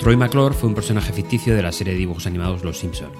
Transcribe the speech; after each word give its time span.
Troy 0.00 0.16
McClure 0.16 0.54
fue 0.54 0.70
un 0.70 0.74
personaje 0.74 1.12
ficticio 1.12 1.54
de 1.54 1.62
la 1.62 1.72
serie 1.72 1.92
de 1.92 1.98
dibujos 1.98 2.26
animados 2.26 2.64
Los 2.64 2.78
Simpson. 2.78 3.10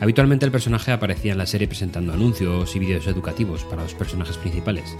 Habitualmente 0.00 0.46
el 0.46 0.50
personaje 0.50 0.92
aparecía 0.92 1.32
en 1.32 1.38
la 1.38 1.44
serie 1.44 1.68
presentando 1.68 2.14
anuncios 2.14 2.74
y 2.74 2.78
vídeos 2.78 3.06
educativos 3.06 3.64
para 3.64 3.82
los 3.82 3.92
personajes 3.92 4.38
principales. 4.38 4.96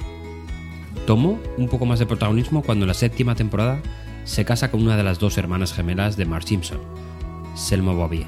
Tomó 1.06 1.38
un 1.56 1.68
poco 1.68 1.86
más 1.86 2.00
de 2.00 2.06
protagonismo 2.06 2.62
cuando 2.62 2.84
en 2.84 2.88
la 2.88 2.94
séptima 2.94 3.34
temporada 3.34 3.80
se 4.24 4.44
casa 4.44 4.70
con 4.70 4.82
una 4.82 4.98
de 4.98 5.04
las 5.04 5.18
dos 5.18 5.38
hermanas 5.38 5.72
gemelas 5.72 6.18
de 6.18 6.26
Mark 6.26 6.46
Simpson, 6.46 6.80
Selma 7.54 7.94
Bobbier. 7.94 8.26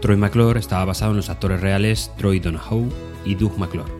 Troy 0.00 0.16
McClure 0.16 0.60
estaba 0.60 0.84
basado 0.84 1.10
en 1.10 1.16
los 1.16 1.28
actores 1.28 1.60
reales 1.60 2.12
Troy 2.16 2.38
Donahoe 2.38 2.88
y 3.24 3.34
Doug 3.34 3.58
McClure. 3.58 3.92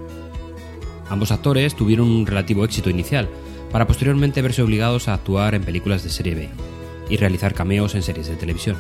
Ambos 1.11 1.33
actores 1.33 1.74
tuvieron 1.74 2.09
un 2.09 2.24
relativo 2.24 2.65
éxito 2.65 2.88
inicial, 2.88 3.29
para 3.73 3.88
posteriormente 3.88 4.43
verse 4.43 4.62
obligados 4.62 5.09
a 5.09 5.15
actuar 5.15 5.56
en 5.56 5.65
películas 5.65 6.05
de 6.05 6.11
serie 6.11 6.37
B 6.37 6.76
y 7.09 7.16
realizar 7.16 7.55
cameos 7.55 7.95
en 7.95 8.02
series 8.02 8.28
de 8.28 8.37
televisión. 8.37 8.77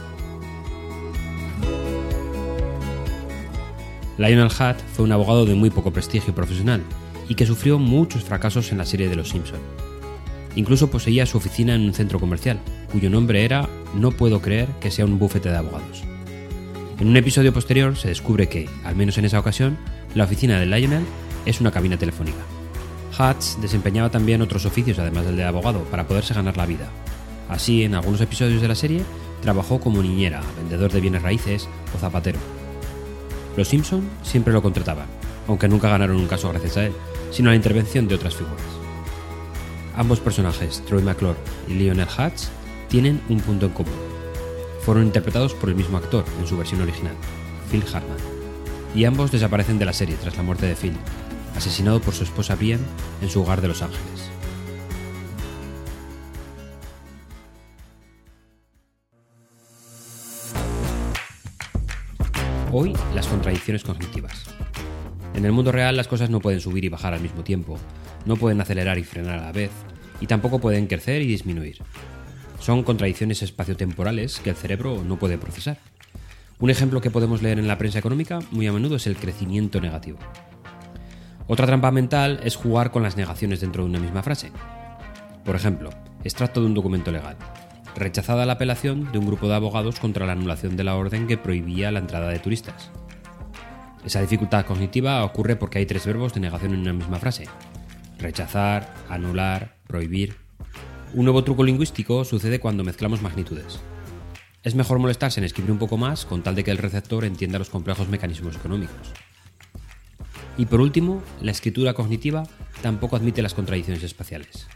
Lionel 4.18 4.46
Hutt 4.46 4.80
fue 4.94 5.04
un 5.04 5.12
abogado 5.12 5.44
de 5.44 5.54
muy 5.54 5.70
poco 5.70 5.92
prestigio 5.92 6.34
profesional 6.34 6.82
y 7.28 7.34
que 7.34 7.46
sufrió 7.46 7.78
muchos 7.78 8.24
fracasos 8.24 8.72
en 8.72 8.78
la 8.78 8.86
serie 8.86 9.08
de 9.08 9.16
Los 9.16 9.28
Simpson. 9.28 9.60
Incluso 10.54 10.90
poseía 10.90 11.26
su 11.26 11.36
oficina 11.36 11.74
en 11.74 11.82
un 11.82 11.92
centro 11.92 12.18
comercial, 12.18 12.58
cuyo 12.90 13.10
nombre 13.10 13.44
era 13.44 13.68
No 13.94 14.10
puedo 14.10 14.40
creer 14.40 14.68
que 14.80 14.90
sea 14.90 15.04
un 15.04 15.18
bufete 15.18 15.50
de 15.50 15.56
abogados. 15.56 16.02
En 16.98 17.08
un 17.08 17.16
episodio 17.18 17.52
posterior 17.52 17.94
se 17.96 18.08
descubre 18.08 18.48
que, 18.48 18.70
al 18.82 18.96
menos 18.96 19.18
en 19.18 19.26
esa 19.26 19.38
ocasión, 19.38 19.76
la 20.14 20.24
oficina 20.24 20.58
de 20.58 20.64
Lionel 20.64 21.04
es 21.44 21.60
una 21.60 21.70
cabina 21.70 21.98
telefónica. 21.98 22.38
Hutz 23.18 23.60
desempeñaba 23.60 24.10
también 24.10 24.40
otros 24.40 24.64
oficios 24.64 24.98
además 24.98 25.26
del 25.26 25.36
de 25.36 25.44
abogado 25.44 25.80
para 25.84 26.06
poderse 26.06 26.32
ganar 26.32 26.56
la 26.56 26.64
vida. 26.64 26.90
Así, 27.48 27.84
en 27.84 27.94
algunos 27.94 28.20
episodios 28.20 28.60
de 28.60 28.68
la 28.68 28.74
serie, 28.74 29.02
trabajó 29.42 29.80
como 29.80 30.02
niñera, 30.02 30.42
vendedor 30.56 30.92
de 30.92 31.00
bienes 31.00 31.22
raíces 31.22 31.68
o 31.94 31.98
zapatero. 31.98 32.38
Los 33.56 33.68
Simpson 33.68 34.08
siempre 34.22 34.52
lo 34.52 34.62
contrataban, 34.62 35.06
aunque 35.48 35.68
nunca 35.68 35.88
ganaron 35.88 36.16
un 36.16 36.26
caso 36.26 36.48
gracias 36.50 36.76
a 36.76 36.86
él, 36.86 36.92
sino 37.30 37.48
a 37.48 37.52
la 37.52 37.56
intervención 37.56 38.08
de 38.08 38.16
otras 38.16 38.34
figuras. 38.34 38.60
Ambos 39.96 40.20
personajes, 40.20 40.82
Troy 40.86 41.02
McClure 41.02 41.38
y 41.68 41.74
Lionel 41.74 42.06
Hutz, 42.06 42.48
tienen 42.88 43.22
un 43.28 43.40
punto 43.40 43.66
en 43.66 43.72
común 43.72 44.16
fueron 44.86 45.02
interpretados 45.02 45.52
por 45.52 45.68
el 45.68 45.74
mismo 45.74 45.98
actor 45.98 46.24
en 46.38 46.46
su 46.46 46.56
versión 46.56 46.80
original, 46.80 47.16
Phil 47.72 47.82
Hartman, 47.92 48.18
y 48.94 49.04
ambos 49.04 49.32
desaparecen 49.32 49.80
de 49.80 49.84
la 49.84 49.92
serie 49.92 50.14
tras 50.14 50.36
la 50.36 50.44
muerte 50.44 50.66
de 50.66 50.76
Phil, 50.76 50.96
asesinado 51.56 52.00
por 52.00 52.14
su 52.14 52.22
esposa 52.22 52.54
Brian 52.54 52.78
en 53.20 53.28
su 53.28 53.42
hogar 53.42 53.60
de 53.60 53.66
Los 53.66 53.82
Ángeles. 53.82 54.30
Hoy, 62.78 62.92
las 63.14 63.26
contradicciones 63.26 63.82
cognitivas. 63.84 64.44
En 65.32 65.46
el 65.46 65.52
mundo 65.52 65.72
real 65.72 65.96
las 65.96 66.08
cosas 66.08 66.28
no 66.28 66.40
pueden 66.40 66.60
subir 66.60 66.84
y 66.84 66.90
bajar 66.90 67.14
al 67.14 67.22
mismo 67.22 67.42
tiempo, 67.42 67.78
no 68.26 68.36
pueden 68.36 68.60
acelerar 68.60 68.98
y 68.98 69.02
frenar 69.02 69.38
a 69.38 69.46
la 69.46 69.52
vez, 69.52 69.70
y 70.20 70.26
tampoco 70.26 70.58
pueden 70.58 70.86
crecer 70.86 71.22
y 71.22 71.26
disminuir. 71.26 71.78
Son 72.60 72.82
contradicciones 72.82 73.40
espaciotemporales 73.40 74.40
que 74.40 74.50
el 74.50 74.56
cerebro 74.56 75.02
no 75.02 75.18
puede 75.18 75.38
procesar. 75.38 75.78
Un 76.58 76.68
ejemplo 76.68 77.00
que 77.00 77.10
podemos 77.10 77.40
leer 77.40 77.58
en 77.58 77.66
la 77.66 77.78
prensa 77.78 77.98
económica 77.98 78.40
muy 78.50 78.66
a 78.66 78.74
menudo 78.74 78.96
es 78.96 79.06
el 79.06 79.16
crecimiento 79.16 79.80
negativo. 79.80 80.18
Otra 81.46 81.64
trampa 81.64 81.90
mental 81.90 82.40
es 82.44 82.56
jugar 82.56 82.90
con 82.90 83.02
las 83.02 83.16
negaciones 83.16 83.62
dentro 83.62 83.84
de 83.84 83.88
una 83.88 84.00
misma 84.00 84.22
frase. 84.22 84.52
Por 85.46 85.56
ejemplo, 85.56 85.88
extracto 86.24 86.60
de 86.60 86.66
un 86.66 86.74
documento 86.74 87.10
legal. 87.10 87.38
Rechazada 87.96 88.44
la 88.44 88.54
apelación 88.54 89.10
de 89.10 89.18
un 89.18 89.26
grupo 89.26 89.48
de 89.48 89.54
abogados 89.54 89.98
contra 89.98 90.26
la 90.26 90.32
anulación 90.32 90.76
de 90.76 90.84
la 90.84 90.96
orden 90.96 91.26
que 91.26 91.38
prohibía 91.38 91.90
la 91.90 91.98
entrada 91.98 92.28
de 92.28 92.38
turistas. 92.38 92.90
Esa 94.04 94.20
dificultad 94.20 94.66
cognitiva 94.66 95.24
ocurre 95.24 95.56
porque 95.56 95.78
hay 95.78 95.86
tres 95.86 96.04
verbos 96.04 96.34
de 96.34 96.40
negación 96.40 96.74
en 96.74 96.80
una 96.80 96.92
misma 96.92 97.18
frase. 97.18 97.48
Rechazar, 98.18 98.94
anular, 99.08 99.76
prohibir. 99.86 100.36
Un 101.14 101.24
nuevo 101.24 101.42
truco 101.42 101.64
lingüístico 101.64 102.26
sucede 102.26 102.60
cuando 102.60 102.84
mezclamos 102.84 103.22
magnitudes. 103.22 103.80
Es 104.62 104.74
mejor 104.74 104.98
molestarse 104.98 105.40
en 105.40 105.44
escribir 105.44 105.72
un 105.72 105.78
poco 105.78 105.96
más 105.96 106.26
con 106.26 106.42
tal 106.42 106.54
de 106.54 106.64
que 106.64 106.70
el 106.70 106.78
receptor 106.78 107.24
entienda 107.24 107.58
los 107.58 107.70
complejos 107.70 108.08
mecanismos 108.08 108.56
económicos. 108.56 109.14
Y 110.58 110.66
por 110.66 110.82
último, 110.82 111.22
la 111.40 111.50
escritura 111.50 111.94
cognitiva 111.94 112.42
tampoco 112.82 113.16
admite 113.16 113.40
las 113.40 113.54
contradicciones 113.54 114.02
espaciales. 114.02 114.66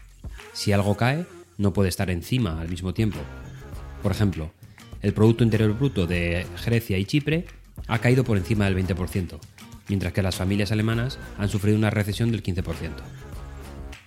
Si 0.54 0.72
algo 0.72 0.96
cae, 0.96 1.26
no 1.60 1.74
puede 1.74 1.90
estar 1.90 2.10
encima 2.10 2.58
al 2.58 2.70
mismo 2.70 2.94
tiempo. 2.94 3.18
Por 4.02 4.12
ejemplo, 4.12 4.50
el 5.02 5.12
Producto 5.12 5.44
Interior 5.44 5.76
Bruto 5.76 6.06
de 6.06 6.46
Grecia 6.64 6.96
y 6.96 7.04
Chipre 7.04 7.44
ha 7.86 7.98
caído 7.98 8.24
por 8.24 8.38
encima 8.38 8.64
del 8.64 8.76
20%, 8.76 9.38
mientras 9.88 10.12
que 10.14 10.22
las 10.22 10.36
familias 10.36 10.72
alemanas 10.72 11.18
han 11.38 11.50
sufrido 11.50 11.76
una 11.76 11.90
recesión 11.90 12.32
del 12.32 12.42
15%. 12.42 12.92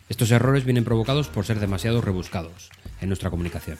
Estos 0.09 0.31
errores 0.31 0.65
vienen 0.65 0.83
provocados 0.83 1.27
por 1.27 1.45
ser 1.45 1.59
demasiado 1.59 2.01
rebuscados 2.01 2.71
en 3.01 3.09
nuestra 3.09 3.29
comunicación. 3.29 3.77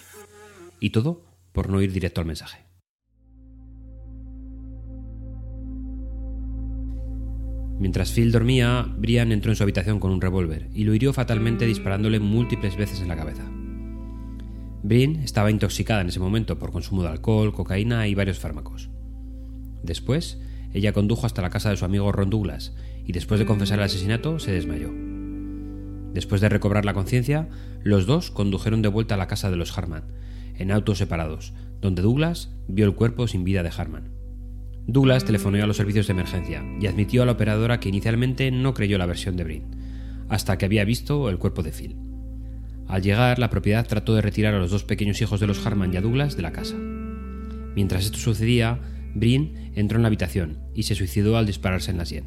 Y 0.79 0.91
todo 0.91 1.25
por 1.51 1.69
no 1.69 1.81
ir 1.81 1.91
directo 1.91 2.21
al 2.21 2.27
mensaje. 2.27 2.59
Mientras 7.79 8.11
Phil 8.11 8.31
dormía, 8.31 8.85
Brian 8.97 9.31
entró 9.31 9.51
en 9.51 9.55
su 9.55 9.63
habitación 9.63 9.99
con 9.99 10.11
un 10.11 10.21
revólver 10.21 10.69
y 10.75 10.83
lo 10.83 10.93
hirió 10.93 11.11
fatalmente 11.11 11.65
disparándole 11.65 12.19
múltiples 12.19 12.77
veces 12.77 13.01
en 13.01 13.07
la 13.07 13.17
cabeza. 13.17 13.43
Brian 14.83 15.15
estaba 15.15 15.49
intoxicada 15.49 16.01
en 16.01 16.09
ese 16.09 16.19
momento 16.19 16.59
por 16.59 16.71
consumo 16.71 17.03
de 17.03 17.09
alcohol, 17.09 17.53
cocaína 17.53 18.05
y 18.07 18.15
varios 18.15 18.39
fármacos. 18.39 18.89
Después, 19.81 20.41
ella 20.73 20.91
condujo 20.91 21.25
hasta 21.25 21.41
la 21.41 21.49
casa 21.49 21.69
de 21.69 21.77
su 21.77 21.85
amigo 21.85 22.11
Ron 22.11 22.29
Douglas 22.29 22.75
y 23.05 23.13
después 23.13 23.39
de 23.39 23.45
confesar 23.45 23.79
el 23.79 23.85
asesinato 23.85 24.39
se 24.39 24.51
desmayó. 24.51 24.91
Después 26.13 26.41
de 26.41 26.49
recobrar 26.49 26.83
la 26.83 26.93
conciencia, 26.93 27.47
los 27.81 28.05
dos 28.05 28.29
condujeron 28.29 28.81
de 28.81 28.89
vuelta 28.89 29.15
a 29.15 29.17
la 29.17 29.27
casa 29.27 29.49
de 29.49 29.55
los 29.55 29.75
Harman, 29.77 30.03
en 30.57 30.69
autos 30.69 30.97
separados, 30.97 31.53
donde 31.79 32.01
Douglas 32.01 32.53
vio 32.67 32.85
el 32.85 32.93
cuerpo 32.93 33.27
sin 33.27 33.45
vida 33.45 33.63
de 33.63 33.71
Harman. 33.75 34.09
Douglas 34.85 35.23
telefonó 35.23 35.63
a 35.63 35.67
los 35.67 35.77
servicios 35.77 36.07
de 36.07 36.13
emergencia 36.13 36.61
y 36.81 36.87
admitió 36.87 37.23
a 37.23 37.25
la 37.25 37.31
operadora 37.31 37.79
que 37.79 37.87
inicialmente 37.87 38.51
no 38.51 38.73
creyó 38.73 38.97
la 38.97 39.05
versión 39.05 39.37
de 39.37 39.45
Brin, 39.45 39.63
hasta 40.27 40.57
que 40.57 40.65
había 40.65 40.83
visto 40.83 41.29
el 41.29 41.39
cuerpo 41.39 41.63
de 41.63 41.71
Phil. 41.71 42.12
Al 42.87 43.01
llegar, 43.01 43.39
la 43.39 43.49
propiedad 43.49 43.87
trató 43.87 44.13
de 44.15 44.21
retirar 44.21 44.53
a 44.53 44.59
los 44.59 44.71
dos 44.71 44.83
pequeños 44.83 45.21
hijos 45.21 45.39
de 45.39 45.47
los 45.47 45.65
Harman 45.65 45.93
y 45.93 45.97
a 45.97 46.01
Douglas 46.01 46.35
de 46.35 46.43
la 46.43 46.51
casa. 46.51 46.75
Mientras 47.75 48.05
esto 48.05 48.17
sucedía, 48.17 48.79
Brin 49.15 49.71
entró 49.75 49.97
en 49.97 50.03
la 50.03 50.07
habitación 50.07 50.59
y 50.75 50.83
se 50.83 50.95
suicidó 50.95 51.37
al 51.37 51.45
dispararse 51.45 51.91
en 51.91 51.97
la 51.97 52.05
sien. 52.05 52.25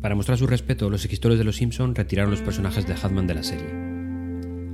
Para 0.00 0.14
mostrar 0.14 0.38
su 0.38 0.46
respeto, 0.46 0.90
los 0.90 1.02
escritores 1.02 1.38
de 1.38 1.44
Los 1.44 1.56
Simpson 1.56 1.94
retiraron 1.94 2.30
los 2.30 2.40
personajes 2.40 2.86
de 2.86 2.94
Hatman 2.94 3.26
de 3.26 3.34
la 3.34 3.42
serie. 3.42 3.88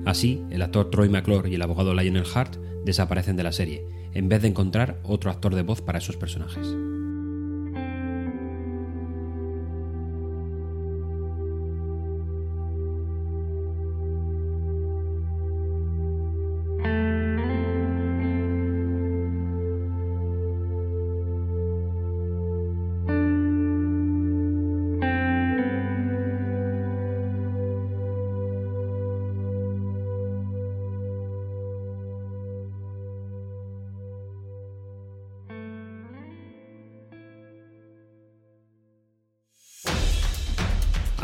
Así, 0.05 0.43
el 0.51 0.63
actor 0.63 0.91
Troy 0.91 1.09
McClure 1.09 1.49
y 1.49 1.55
el 1.55 1.63
abogado 1.63 1.95
Lionel 1.95 2.27
Hart 2.35 2.57
desaparecen 2.85 3.37
de 3.37 3.43
la 3.43 3.53
serie, 3.53 3.87
en 4.13 4.29
vez 4.29 4.43
de 4.43 4.49
encontrar 4.49 5.01
otro 5.03 5.31
actor 5.31 5.55
de 5.55 5.63
voz 5.63 5.81
para 5.81 5.99
esos 5.99 6.17
personajes. 6.17 6.77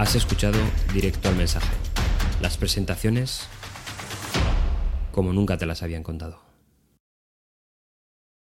Has 0.00 0.14
escuchado 0.14 0.58
directo 0.94 1.28
al 1.28 1.36
mensaje. 1.36 1.68
Las 2.40 2.56
presentaciones 2.56 3.46
como 5.12 5.34
nunca 5.34 5.58
te 5.58 5.66
las 5.66 5.82
habían 5.82 6.02
contado. 6.02 6.49